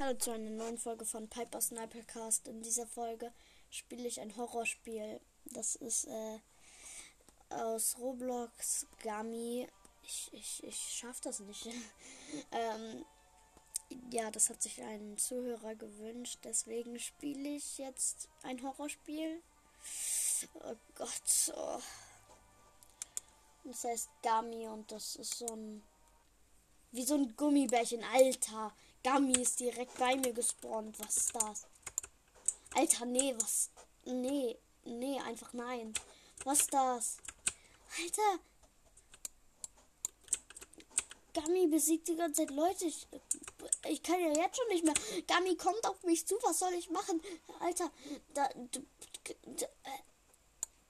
[0.00, 2.48] Hallo zu einer neuen Folge von Piper Snipercast.
[2.48, 3.30] In dieser Folge
[3.68, 5.20] spiele ich ein Horrorspiel.
[5.44, 6.38] Das ist äh,
[7.50, 9.68] aus Roblox Gummy.
[10.02, 11.66] Ich, ich, ich schaff das nicht.
[12.52, 13.04] ähm,
[14.10, 16.38] ja, das hat sich ein Zuhörer gewünscht.
[16.44, 19.42] Deswegen spiele ich jetzt ein Horrorspiel.
[20.54, 21.52] Oh Gott.
[21.54, 21.80] Oh.
[23.64, 25.82] Das heißt Gummy und das ist so ein.
[26.90, 28.72] Wie so ein Gummibärchen, Alter.
[29.02, 30.98] Gummy ist direkt bei mir gespawnt.
[30.98, 31.66] Was ist das?
[32.74, 33.70] Alter, nee, was?
[34.04, 35.94] Nee, nee, einfach nein.
[36.44, 37.16] Was ist das?
[37.98, 38.40] Alter.
[41.32, 42.86] Gummy besiegt die ganze Zeit Leute.
[42.86, 43.06] Ich,
[43.88, 44.94] ich kann ja jetzt schon nicht mehr.
[45.26, 46.36] Gummy kommt auf mich zu.
[46.42, 47.22] Was soll ich machen?
[47.60, 47.90] Alter,
[48.34, 48.80] da, da,
[49.56, 49.66] da,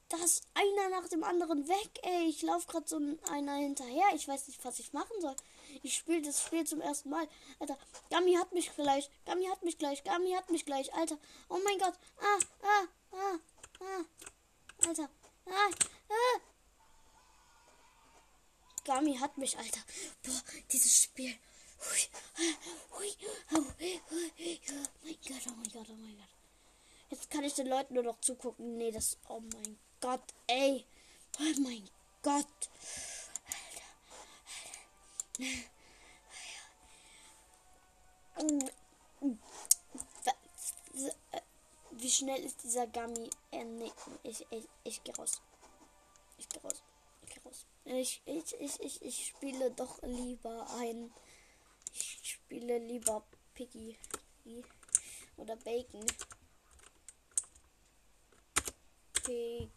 [0.09, 2.27] da ist einer nach dem anderen weg, ey.
[2.27, 2.99] Ich laufe gerade so
[3.29, 4.05] einer hinterher.
[4.15, 5.35] Ich weiß nicht, was ich machen soll.
[5.83, 7.27] Ich spiele das Spiel zum ersten Mal.
[7.59, 7.77] Alter,
[8.09, 9.09] Gummy hat mich gleich.
[9.25, 10.03] Gummy hat mich gleich.
[10.03, 10.93] Gummy hat mich gleich.
[10.93, 11.17] Alter.
[11.49, 11.93] Oh mein Gott.
[12.19, 13.39] Ah, ah, ah,
[13.81, 14.87] ah.
[14.87, 15.09] Alter.
[15.47, 15.69] Ah,
[16.09, 16.39] ah.
[18.85, 19.81] Gummy hat mich, Alter.
[20.23, 21.33] Boah, dieses Spiel.
[21.79, 21.99] Hui,
[22.37, 22.55] hui,
[22.91, 23.17] hui,
[23.55, 23.61] oh
[25.03, 26.27] mein Gott, oh mein Gott, oh mein Gott.
[27.09, 28.77] Jetzt kann ich den Leuten nur noch zugucken.
[28.77, 29.17] Nee, das.
[29.27, 30.85] Oh mein Gott, ey.
[31.39, 31.89] Oh mein
[32.21, 32.45] Gott.
[41.91, 43.29] Wie schnell ist dieser Gummy?
[43.51, 43.91] Äh, nee,
[44.23, 45.41] ich, ich, ich gehe raus.
[46.37, 46.81] Ich gehe raus.
[47.21, 47.65] Ich gehe raus.
[47.85, 51.13] Ich, ich, ich, ich, ich spiele doch lieber ein.
[51.93, 53.23] Ich spiele lieber
[53.53, 53.97] Piggy.
[55.37, 56.05] Oder Bacon.
[59.23, 59.71] Piggy.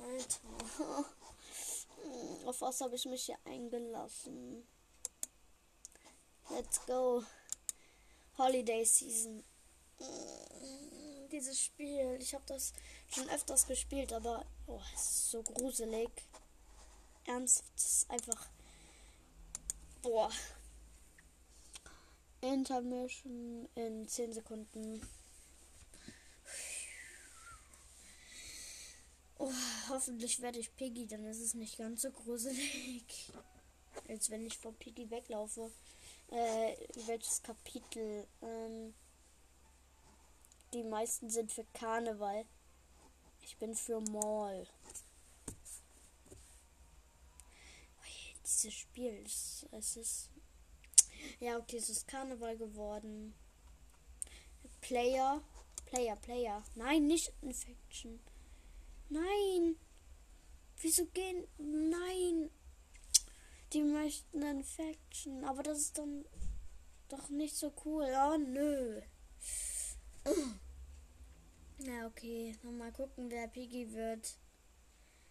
[0.00, 1.04] Alter.
[2.44, 4.66] Auf was habe ich mich hier eingelassen?
[6.50, 7.22] Let's go.
[8.36, 9.44] Holiday Season.
[11.30, 12.72] Dieses Spiel, ich habe das
[13.14, 16.10] schon öfters gespielt, aber oh, es ist so gruselig.
[17.26, 18.48] Ernst, es ist einfach.
[20.02, 20.30] Boah.
[22.40, 25.06] Intermission in 10 Sekunden.
[29.38, 29.52] Oh,
[29.90, 33.32] hoffentlich werde ich Piggy, dann ist es nicht ganz so gruselig.
[34.08, 35.70] Als wenn ich vor Piggy weglaufe.
[36.28, 38.26] Äh, welches Kapitel?
[38.40, 38.94] Ähm,
[40.72, 42.44] die meisten sind für Karneval.
[43.42, 44.66] Ich bin für Mall.
[47.98, 50.30] Oh, dieses Spiel, es, es ist.
[51.40, 53.34] Ja, okay, es ist Karneval geworden.
[54.80, 55.42] Player.
[55.86, 56.62] Player, Player.
[56.76, 58.20] Nein, nicht Infection.
[59.10, 59.76] Nein.
[60.78, 61.46] Wieso gehen.
[61.58, 62.50] Nein.
[63.72, 65.44] Die möchten Infection.
[65.44, 66.24] Aber das ist dann
[67.08, 68.06] doch nicht so cool.
[68.16, 69.02] Oh, nö.
[71.78, 72.56] Na, okay.
[72.62, 74.38] Mal gucken, wer Piggy wird.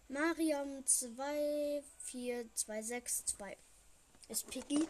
[0.08, 3.56] Mariam 24262
[4.28, 4.86] ist Piggy.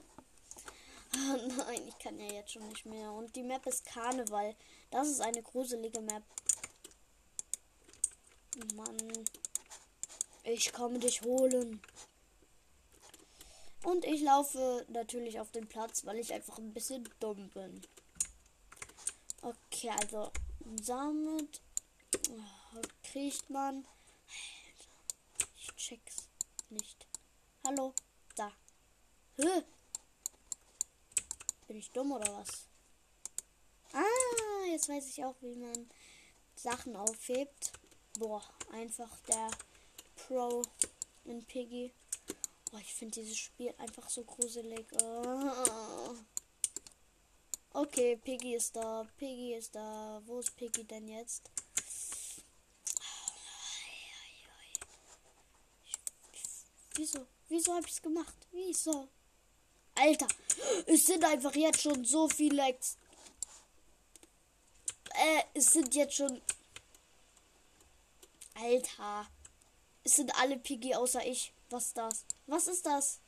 [1.15, 3.12] Oh nein, ich kann ja jetzt schon nicht mehr.
[3.12, 4.57] Und die Map ist Karneval.
[4.91, 6.22] Das ist eine gruselige Map.
[8.75, 9.25] Mann.
[10.44, 11.81] Ich komme dich holen.
[13.83, 17.81] Und ich laufe natürlich auf den Platz, weil ich einfach ein bisschen dumm bin.
[19.43, 20.31] Okay, also
[20.87, 21.60] damit
[22.31, 23.87] oh, kriegt man.
[25.56, 26.28] Ich check's
[26.69, 27.06] nicht.
[27.65, 27.94] Hallo,
[28.37, 28.53] da.
[29.37, 29.62] Hä?
[31.66, 32.66] Bin ich dumm oder was?
[33.93, 35.89] Ah, jetzt weiß ich auch, wie man
[36.55, 37.72] Sachen aufhebt.
[38.19, 39.50] Boah, einfach der
[40.16, 40.62] Pro
[41.25, 41.93] in Piggy.
[42.71, 44.87] Boah, ich finde dieses Spiel einfach so gruselig.
[45.03, 46.15] Oh.
[47.72, 49.06] Okay, Piggy ist da.
[49.16, 50.21] Piggy ist da.
[50.26, 51.50] Wo ist Piggy denn jetzt?
[56.94, 57.27] Wieso?
[57.48, 58.37] Wieso habe ich es gemacht?
[58.53, 59.09] Wieso?
[59.94, 60.28] Alter,
[60.87, 62.63] es sind einfach jetzt schon so viele.
[62.68, 62.97] Ex
[65.15, 66.41] äh, es sind jetzt schon
[68.60, 69.27] Alter.
[70.04, 71.53] Es sind alle Piggy außer ich.
[71.71, 72.24] Was ist das?
[72.47, 73.21] Was ist das?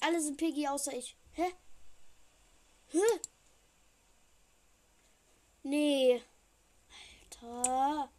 [0.00, 1.16] Alle sind Piggy außer ich.
[1.32, 1.52] Hä?
[2.88, 2.98] Hä?
[5.62, 6.22] Nee.
[7.42, 8.10] Alter.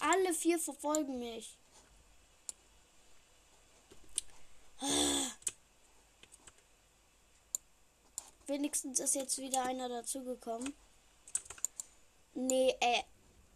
[0.00, 1.56] Alle vier verfolgen mich.
[8.46, 10.74] Wenigstens ist jetzt wieder einer dazugekommen.
[12.34, 13.04] Nee, ey.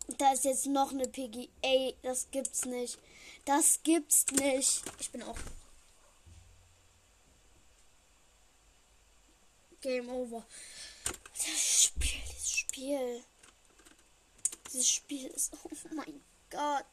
[0.06, 1.48] Da ist jetzt noch eine Piggy.
[1.62, 2.98] Ey, das gibt's nicht.
[3.44, 4.82] Das gibt's nicht.
[5.00, 5.38] Ich bin auch.
[9.80, 10.44] Game over.
[11.36, 13.24] Das Spiel, dieses Spiel.
[14.66, 15.52] Dieses Spiel ist.
[15.64, 16.84] Oh mein Gott.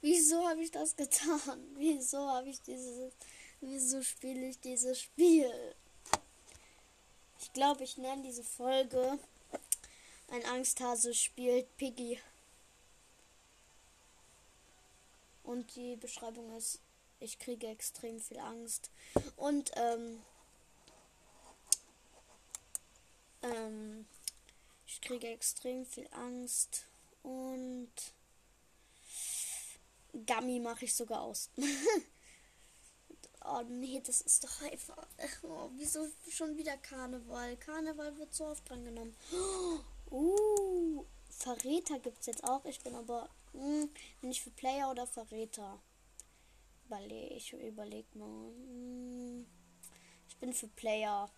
[0.00, 1.66] Wieso habe ich das getan?
[1.76, 3.12] Wieso habe ich dieses.
[3.60, 5.74] Wieso spiele ich dieses Spiel?
[7.54, 9.16] Glaube, ich nenne diese Folge
[10.28, 12.18] Ein Angsthase spielt Piggy.
[15.44, 16.80] Und die Beschreibung ist,
[17.20, 18.90] ich kriege extrem viel Angst.
[19.36, 20.20] Und ähm,
[23.42, 24.06] ähm,
[24.88, 26.86] ich kriege extrem viel Angst.
[27.22, 27.92] Und
[30.26, 31.50] Gummy mache ich sogar aus.
[33.44, 35.06] oh nee, das ist doch einfach.
[35.42, 37.56] Oh, wieso schon wieder Karneval?
[37.56, 39.14] Karneval wird so oft drangenommen.
[40.10, 42.64] Uh, Verräter gibt es jetzt auch.
[42.64, 43.28] Ich bin aber.
[43.52, 43.88] Hm,
[44.20, 45.80] bin ich für Player oder Verräter?
[46.86, 48.26] Überleg, ich überleg mal.
[48.26, 49.46] Hm,
[50.28, 51.30] ich bin für Player.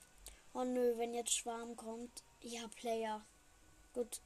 [0.54, 2.22] Oh nö, wenn jetzt Schwarm kommt.
[2.40, 3.24] Ja, Player.
[3.92, 4.20] Gut.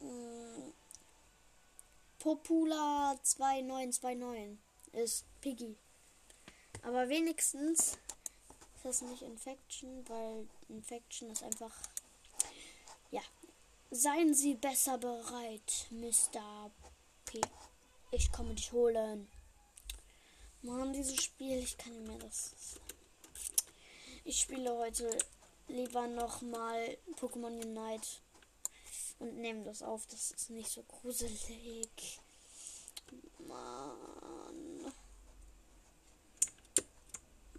[0.00, 0.72] Hm,
[2.18, 4.58] Popula 2929
[4.92, 5.76] ist Piggy.
[6.82, 7.96] Aber wenigstens
[8.74, 11.72] ist das nicht Infection, weil Infection ist einfach.
[13.10, 13.22] Ja.
[13.90, 16.70] Seien Sie besser bereit, Mr.
[17.26, 17.40] P.
[18.10, 19.28] Ich komme dich holen.
[20.62, 22.54] Mann, dieses Spiel, ich kann mir das.
[24.24, 25.10] Ich spiele heute
[25.68, 28.08] lieber nochmal Pokémon Unite
[29.18, 30.06] und nehmen das auf.
[30.06, 32.20] Das ist nicht so gruselig.
[33.46, 34.61] Mann.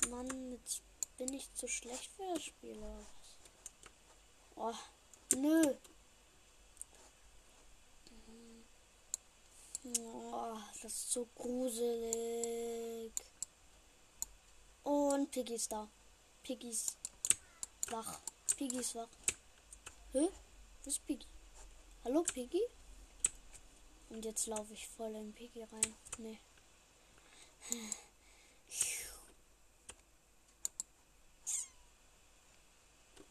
[0.09, 0.81] Mann, jetzt
[1.17, 2.81] bin ich zu schlecht für das Spiel.
[4.55, 4.73] Oh,
[5.35, 5.75] nö.
[9.85, 13.11] Oh, das ist so gruselig.
[14.83, 15.89] Und Piggy ist da.
[16.43, 16.97] Piggy ist
[17.89, 18.19] wach.
[18.55, 19.09] Piggy ist wach.
[20.13, 20.29] Hä?
[20.83, 21.27] Wo ist Piggy?
[22.03, 22.61] Hallo Piggy?
[24.09, 25.95] Und jetzt laufe ich voll in Piggy rein.
[26.17, 26.39] Nee.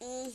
[0.03, 0.33] Mm.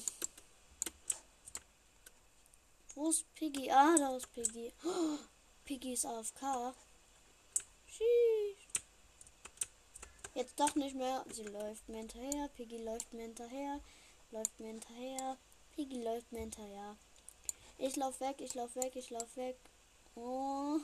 [2.95, 3.71] Wo ist Piggy?
[3.71, 4.73] Ah, da ist Piggy.
[4.85, 5.19] Oh,
[5.65, 6.75] Piggy ist AFK.
[7.87, 8.69] Sheesh.
[10.35, 11.25] Jetzt doch nicht mehr.
[11.31, 12.49] Sie läuft mir hinterher.
[12.49, 13.81] Piggy läuft mir hinterher.
[14.31, 15.37] Läuft mir hinterher.
[15.77, 16.97] Piggy läuft mir hinterher.
[17.77, 19.59] Ich lauf weg, ich lauf weg, ich lauf weg.
[20.17, 20.81] Oh.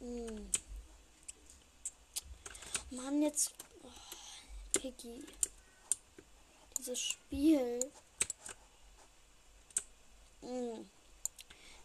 [0.00, 0.50] Hm.
[2.90, 3.52] Mann, jetzt.
[3.82, 3.88] Oh,
[4.72, 5.24] Piggy.
[6.82, 7.78] Dieses Spiel.
[10.40, 10.90] Hm.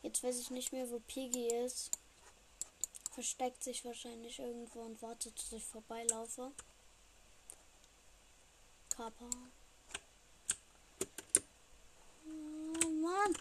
[0.01, 1.91] Jetzt weiß ich nicht mehr, wo Piggy ist.
[3.11, 6.51] Versteckt sich wahrscheinlich irgendwo und wartet, dass ich vorbeilaufe.
[8.89, 9.29] Kappa.
[12.25, 13.37] Mann.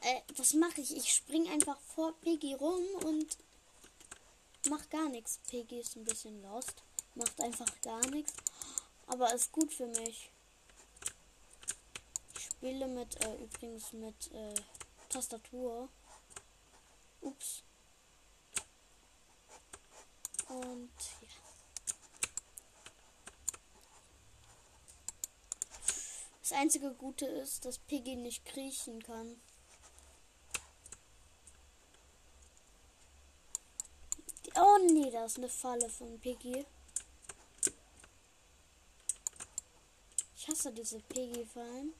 [0.00, 0.96] Äh, was mache ich?
[0.96, 3.36] Ich spring einfach vor Piggy rum und
[4.68, 5.38] mach gar nichts.
[5.48, 6.82] Piggy ist ein bisschen lost.
[7.14, 8.32] Macht einfach gar nichts.
[9.06, 10.32] Aber ist gut für mich.
[12.66, 14.54] Spiele mit, äh, übrigens mit äh,
[15.08, 15.88] Tastatur.
[17.20, 17.62] Ups.
[20.48, 21.28] Und ja.
[26.42, 29.40] Das einzige Gute ist, dass Piggy nicht kriechen kann.
[34.56, 36.66] Oh nee, da ist eine Falle von Piggy.
[40.34, 41.94] Ich hasse diese Piggy-Fallen.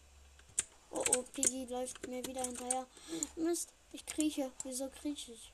[0.91, 2.87] Oh oh, Piggy läuft mir wieder hinterher.
[3.37, 4.51] Mist, ich krieche.
[4.65, 5.53] Wieso krieche ich?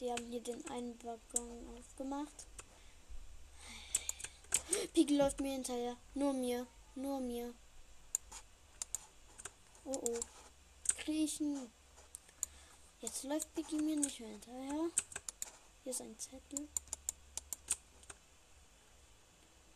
[0.00, 2.46] Die haben hier den einen Waggon aufgemacht.
[4.94, 5.96] Piggy läuft mir hinterher.
[6.14, 6.66] Nur mir.
[6.94, 7.54] Nur mir.
[9.84, 10.20] Oh oh.
[10.98, 11.70] Kriechen.
[13.00, 14.90] Jetzt läuft Piggy mir nicht mehr hinterher.
[15.82, 16.68] Hier ist ein Zettel.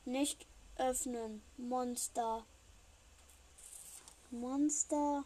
[0.05, 1.43] Nicht öffnen.
[1.57, 2.47] Monster.
[4.31, 5.25] Monster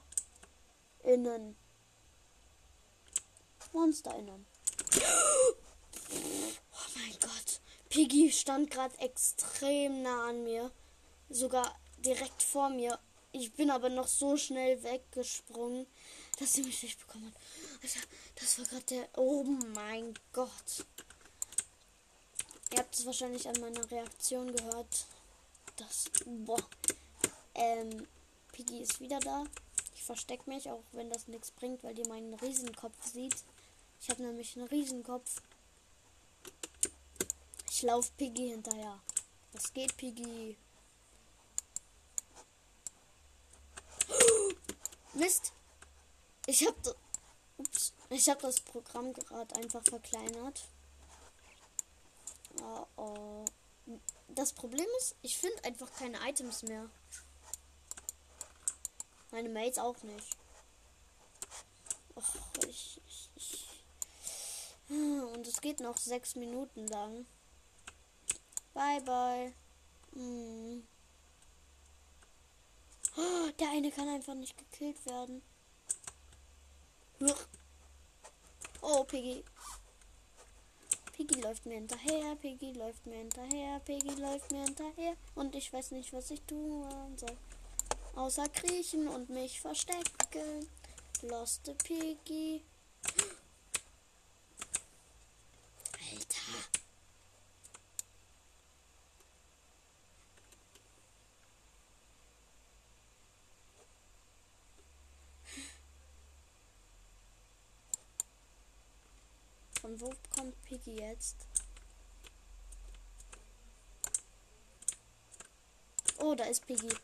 [1.04, 1.56] innen.
[3.72, 4.46] Monster innen.
[6.72, 7.60] Oh mein Gott.
[7.88, 10.70] Piggy stand gerade extrem nah an mir.
[11.28, 12.98] Sogar direkt vor mir.
[13.32, 15.86] Ich bin aber noch so schnell weggesprungen,
[16.38, 17.40] dass sie mich nicht bekommen hat.
[17.82, 18.00] Alter,
[18.36, 19.08] das war gerade der.
[19.16, 20.86] Oh mein Gott.
[22.72, 25.06] Ihr habt es wahrscheinlich an meiner Reaktion gehört.
[25.76, 26.04] Das.
[26.24, 26.62] Boah.
[27.54, 28.06] Ähm,
[28.52, 29.44] Piggy ist wieder da.
[29.94, 33.36] Ich verstecke mich, auch wenn das nichts bringt, weil die meinen Riesenkopf sieht.
[34.00, 35.42] Ich habe nämlich einen Riesenkopf.
[37.70, 39.00] Ich laufe Piggy hinterher.
[39.52, 40.56] Was geht, Piggy?
[45.14, 45.52] Mist.
[46.46, 46.96] Ich habe
[47.58, 47.92] Ups.
[48.10, 50.68] Ich habe das Programm gerade einfach verkleinert.
[52.62, 53.44] Oh, oh.
[54.28, 56.90] Das Problem ist, ich finde einfach keine Items mehr.
[59.30, 60.36] Meine Mates auch nicht.
[62.14, 62.36] Och,
[62.68, 63.66] ich, ich, ich.
[64.88, 67.26] Und es geht noch sechs Minuten lang.
[68.72, 69.52] Bye, bye.
[70.12, 70.86] Hm.
[73.16, 75.42] Oh, der eine kann einfach nicht gekillt werden.
[78.82, 79.42] Oh, Piggy.
[81.16, 85.16] Piggy läuft mir hinterher, Piggy läuft mir hinterher, Piggy läuft mir hinterher.
[85.34, 87.36] Und ich weiß nicht, was ich tun soll.
[88.14, 90.68] Außer kriechen und mich verstecken.
[91.22, 92.62] Loste Piggy.
[96.12, 96.76] Alter.
[109.98, 111.36] Wo kommt Piggy jetzt?
[116.18, 116.94] Oh, da ist Piggy.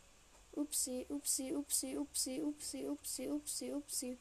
[0.53, 4.19] Upsi, upsi, upsi, upsi, upsi, upsi, upsi, upsi.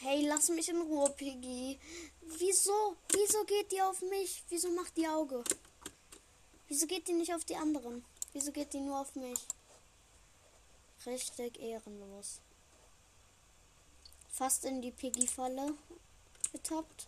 [0.00, 1.78] Hey, lass mich in Ruhe, Piggy.
[2.20, 2.96] Wieso?
[3.12, 4.44] Wieso geht die auf mich?
[4.50, 5.44] Wieso macht die Auge?
[6.68, 8.04] Wieso geht die nicht auf die anderen?
[8.34, 9.38] Wieso geht die nur auf mich?
[11.06, 12.40] Richtig ehrenlos.
[14.28, 15.74] Fast in die Piggy-Falle
[16.52, 17.06] getappt.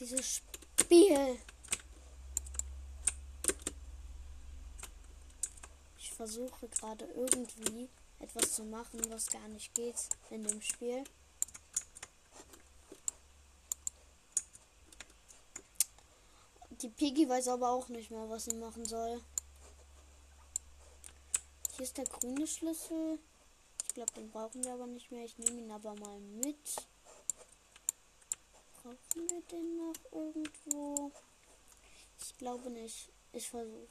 [0.00, 0.40] Dieses
[0.80, 1.38] Spiel.
[5.98, 11.04] Ich versuche gerade irgendwie etwas zu machen, was gar nicht geht in dem Spiel.
[16.80, 19.20] Die Piggy weiß aber auch nicht mehr, was sie machen soll.
[21.76, 23.18] Hier ist der grüne Schlüssel.
[23.90, 25.24] Ich glaube, den brauchen wir aber nicht mehr.
[25.24, 26.76] Ich nehme ihn aber mal mit.
[28.74, 31.10] Brauchen wir den noch irgendwo?
[32.20, 33.10] Ich glaube nicht.
[33.32, 33.88] Ich versuche.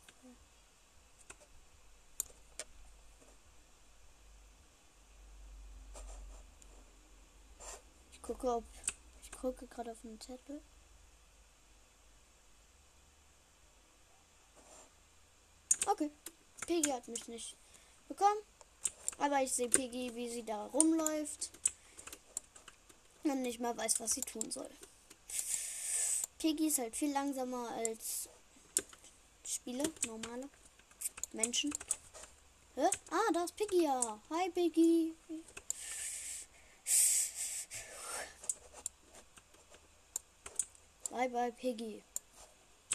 [8.14, 8.64] Ich gucke, ob.
[9.22, 10.62] Ich gucke gerade auf den Zettel.
[15.88, 16.10] Okay.
[16.66, 17.58] Piggy hat mich nicht
[18.08, 18.40] bekommen.
[19.20, 21.52] Aber ich sehe Piggy, wie sie da rumläuft.
[23.24, 24.70] Und nicht mehr weiß, was sie tun soll.
[26.40, 28.30] Piggy ist halt viel langsamer als
[29.46, 30.50] Spiele, normale
[31.34, 31.74] Menschen.
[32.76, 32.88] Hä?
[33.12, 34.22] Ah, da ist Piggy ja.
[34.30, 35.16] Hi Piggy.
[41.12, 42.04] Bye bye Piggy.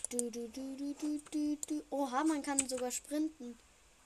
[0.08, 1.84] Du, du, du, du, du, du, du.
[1.90, 3.58] Oha, man kann sogar sprinten.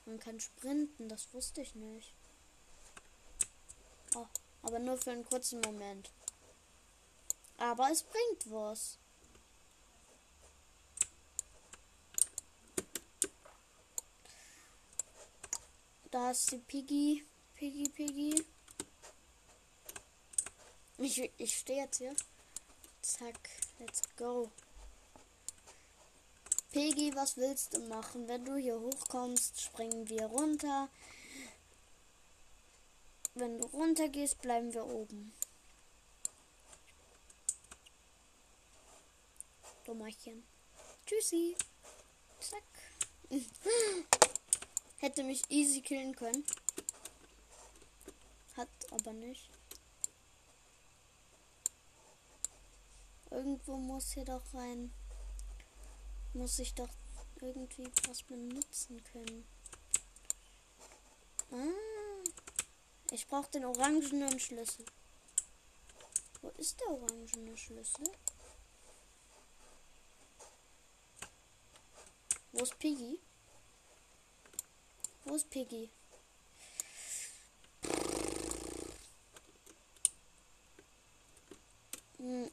[0.09, 2.15] Man kann sprinten, das wusste ich nicht.
[4.15, 4.25] Oh,
[4.63, 6.11] aber nur für einen kurzen Moment.
[7.59, 8.97] Aber es bringt was.
[16.11, 17.27] Da ist die Piggy.
[17.55, 18.47] Piggy, Piggy.
[20.97, 22.17] Ich, ich stehe jetzt hier.
[23.03, 24.51] Zack, let's go.
[26.71, 28.29] Peggy, was willst du machen?
[28.29, 30.91] Wenn du hier hochkommst, springen wir runter.
[33.35, 35.33] Wenn du runter gehst, bleiben wir oben.
[39.85, 40.45] Dummerchen.
[41.07, 41.57] Tschüssi.
[42.39, 42.63] Zack.
[44.99, 46.45] Hätte mich easy killen können.
[48.59, 49.49] Hat aber nicht.
[53.31, 54.93] Irgendwo muss hier doch rein
[56.35, 56.89] muss ich doch
[57.41, 59.47] irgendwie was benutzen können.
[61.51, 62.25] Ah,
[63.11, 64.85] ich brauche den orangenen Schlüssel.
[66.43, 68.05] Wo ist der orangene Schlüssel?
[72.53, 73.19] Wo ist Piggy?
[75.25, 75.91] Wo ist Piggy?
[82.19, 82.51] Hm.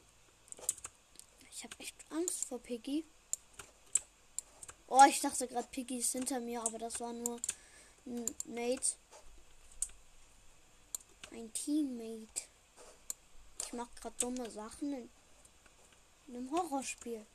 [1.50, 3.04] Ich habe echt Angst vor Piggy.
[4.88, 7.40] Oh, ich dachte gerade, Piggy ist hinter mir, aber das war nur
[8.06, 8.94] ein Mate.
[11.32, 12.42] Ein Teammate.
[13.64, 15.10] Ich mache gerade dumme Sachen in,
[16.28, 17.26] in einem Horrorspiel.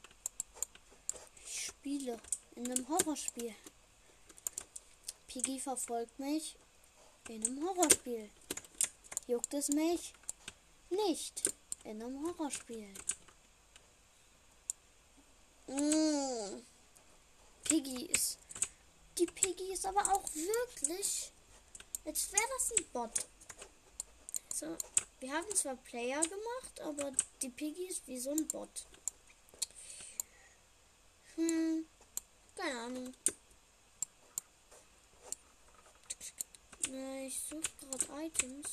[1.46, 2.20] Ich spiele.
[2.56, 3.54] in einem Horrorspiel.
[5.28, 6.56] Piggy verfolgt mich
[7.28, 8.30] in einem Horrorspiel.
[9.28, 10.14] Juckt es mich?
[10.90, 11.54] Nicht
[11.84, 12.94] in einem Horrorspiel.
[15.68, 16.62] Mmh.
[17.72, 18.38] Piggy ist.
[19.18, 21.32] Die Piggy ist aber auch wirklich.
[22.04, 23.26] Jetzt wäre das ein Bot.
[24.54, 24.78] So,
[25.22, 28.86] wir haben zwar Player gemacht, aber die Piggy ist wie so ein Bot.
[31.36, 31.86] Hm,
[32.58, 33.14] keine Ahnung.
[37.26, 38.68] Ich suche gerade Items.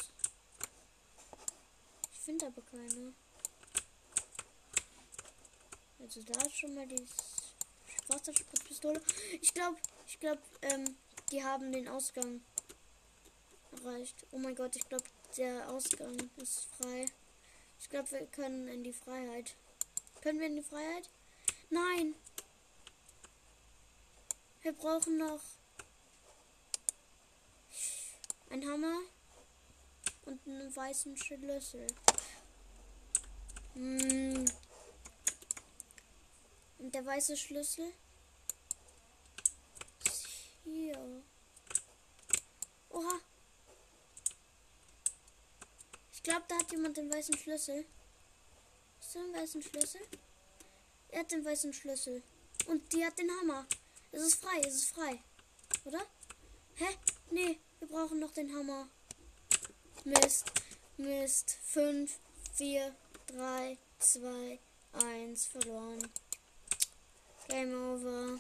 [2.12, 3.14] Ich finde aber keine.
[6.00, 7.07] Also da ist schon mal die
[8.10, 9.00] Wasserspritzpistole.
[9.40, 10.96] Ich glaube, ich glaube, ähm,
[11.30, 12.40] die haben den Ausgang
[13.72, 14.26] erreicht.
[14.32, 15.04] Oh mein Gott, ich glaube,
[15.36, 17.06] der Ausgang ist frei.
[17.80, 19.54] Ich glaube, wir können in die Freiheit.
[20.20, 21.08] Können wir in die Freiheit?
[21.70, 22.14] Nein.
[24.62, 25.40] Wir brauchen noch
[28.50, 28.98] ein Hammer
[30.26, 31.86] und einen weißen Schlüssel.
[33.74, 34.44] Hm.
[36.78, 37.92] Und der weiße Schlüssel
[40.64, 41.23] hier.
[42.90, 43.20] Oha.
[46.12, 47.85] Ich glaube, da hat jemand den weißen Schlüssel.
[49.00, 50.00] Ist da ein weißen Schlüssel?
[51.08, 52.23] Er hat den weißen Schlüssel.
[52.66, 53.66] Und die hat den Hammer.
[54.12, 55.23] Es ist frei, es ist frei.
[55.85, 56.04] Oder?
[56.75, 56.87] Hä?
[57.30, 58.88] Nee, wir brauchen noch den Hammer.
[60.04, 60.50] Mist,
[60.97, 61.56] Mist.
[61.64, 62.18] 5,
[62.54, 62.94] 4,
[63.26, 64.58] 3, 2,
[64.92, 66.11] 1 verloren.
[67.49, 68.38] Game over.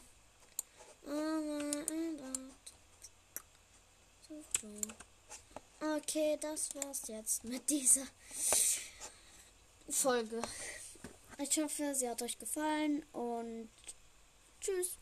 [5.80, 8.06] Okay, das war's jetzt mit dieser
[9.88, 10.42] Folge.
[11.38, 13.70] Ich hoffe, sie hat euch gefallen und
[14.60, 14.98] tschüss.